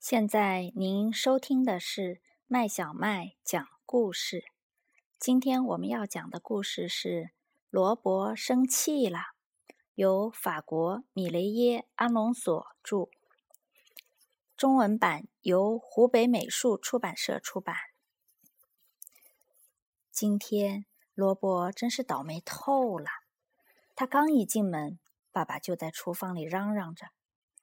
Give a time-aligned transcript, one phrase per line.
[0.00, 4.46] 现在您收听的是麦小麦讲故事。
[5.18, 7.08] 今天我们要讲的故事是
[7.68, 9.18] 《罗伯生气了》，
[9.94, 13.10] 由法国米雷耶·阿隆索著，
[14.56, 17.76] 中文版由湖北美术出版社出版。
[20.10, 23.10] 今天罗伯真是倒霉透了。
[23.94, 24.98] 他刚一进门，
[25.30, 27.08] 爸爸就在厨房里嚷嚷着：“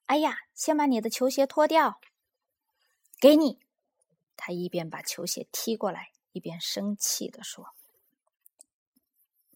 [0.05, 1.99] 哎呀，先把你的球鞋脱掉！”
[3.19, 3.59] 给你，
[4.35, 7.73] 他一边把球鞋踢过来，一边生气地说：“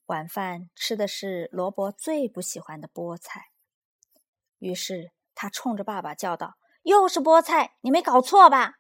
[0.07, 3.51] 晚饭吃的是罗伯最不喜欢的菠菜。”
[4.57, 8.79] 于是他冲着爸爸叫道：“又是菠菜，你没搞错吧？”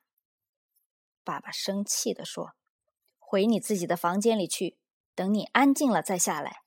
[1.23, 2.55] 爸爸生气地说
[3.19, 4.79] ：“回你自己的房间里去，
[5.13, 6.63] 等你安静了再下来。”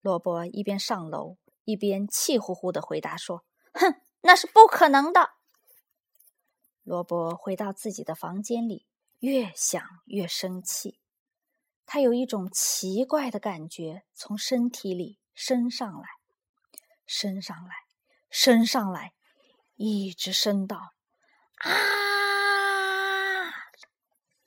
[0.00, 3.44] 罗伯一边上楼，一边气呼呼的回答说
[3.74, 5.32] ：“哼，那是不可能的。”
[6.82, 8.86] 罗伯回到自己的房间里，
[9.20, 10.98] 越想越生气。
[11.86, 16.08] 他有一种奇怪的感觉从身体里升上来，
[17.06, 17.70] 升上来，
[18.30, 19.12] 升上来，
[19.76, 20.92] 一直升到
[21.56, 21.70] 啊！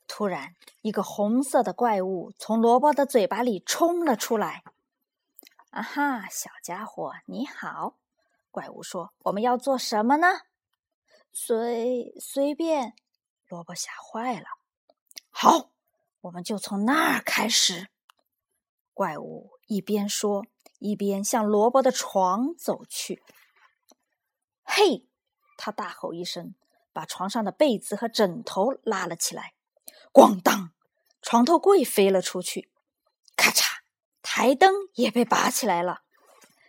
[0.08, 4.64] 突然，一个红色的怪物从萝卜的嘴巴里冲了出来。
[5.72, 7.97] “啊哈，小家伙，你好！”
[8.49, 10.27] 怪物说，“我们要做什么呢？”
[11.38, 12.95] 随随便，
[13.50, 14.45] 萝卜吓坏了。
[15.30, 15.73] 好，
[16.22, 17.89] 我们就从那儿开始。
[18.94, 20.45] 怪物一边说，
[20.80, 23.22] 一边向萝卜的床走去。
[24.64, 25.09] 嘿！
[25.58, 26.55] 他大吼一声，
[26.94, 29.55] 把床上的被子和枕头拉了起来。
[30.14, 30.72] 咣当！
[31.22, 32.72] 床头柜飞了出去。
[33.36, 33.80] 咔嚓！
[34.22, 36.03] 台灯也被拔起来了。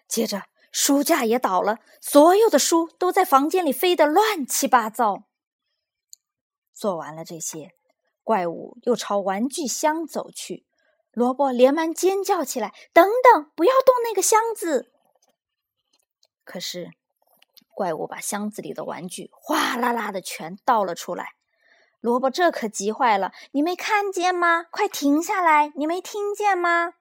[0.09, 0.49] 接着。
[0.79, 5.23] 书架也倒了，所有的书都在房间里飞得乱七八糟。
[6.75, 7.71] 做完了这些，
[8.23, 10.67] 怪物又朝玩具箱走去。
[11.13, 14.93] 萝卜连忙尖叫起来：“等等，不要动那个箱子！”
[16.45, 16.91] 可是，
[17.75, 21.31] 怪物把箱子里的玩具哗啦啦的全倒了出来。
[22.01, 24.65] 萝卜这可急坏了：“你没看见吗？
[24.71, 25.73] 快停下来！
[25.75, 26.93] 你没听见吗？”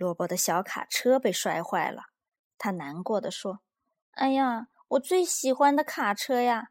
[0.00, 2.04] 罗伯的小卡车被摔坏了，
[2.56, 3.60] 他难过的说
[4.16, 6.70] ：“哎呀，我最喜欢的卡车呀！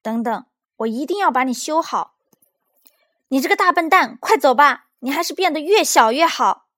[0.00, 0.46] 等等，
[0.76, 2.14] 我一定要把你修好。
[3.28, 4.88] 你这个大笨蛋，快走吧！
[5.00, 6.68] 你还是变得越小越好。”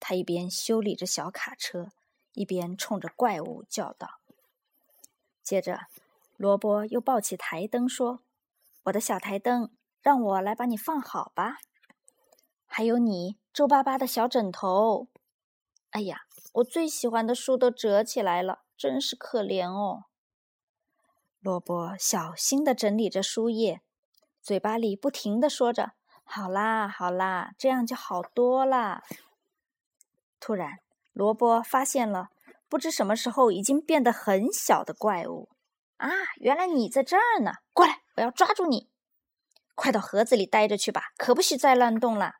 [0.00, 1.92] 他一边修理着小卡车，
[2.32, 4.18] 一边冲着怪物叫道。
[5.44, 5.82] 接着，
[6.36, 8.18] 罗伯又抱起台灯说
[8.82, 9.70] ：“我的小台灯，
[10.00, 11.58] 让我来把你放好吧。
[12.66, 15.06] 还有你皱巴巴的小枕头。”
[15.92, 16.22] 哎呀，
[16.54, 20.04] 我最喜欢的书都折起来了，真是可怜哦。
[21.38, 23.82] 萝卜小心的整理着书页，
[24.40, 25.92] 嘴巴里不停的说着
[26.24, 29.02] ：“好啦，好啦，这样就好多啦。”
[30.40, 30.78] 突然，
[31.12, 32.28] 萝卜发现了
[32.70, 35.50] 不知什么时候已经变得很小的怪物。
[35.98, 37.52] 啊，原来你在这儿呢！
[37.74, 38.88] 过来，我要抓住你！
[39.74, 42.36] 快到盒子里待着去吧，可不许再乱动了。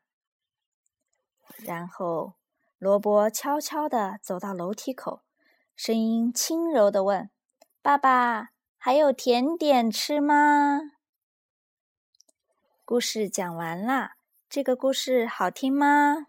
[1.59, 2.33] 然后。
[2.83, 5.23] 罗伯悄悄地走到楼梯口，
[5.77, 7.31] 声音轻柔地问
[7.81, 10.81] ：“爸爸，还有甜点吃吗？”
[12.85, 14.17] 故事讲完啦，
[14.49, 16.27] 这个故事好听吗？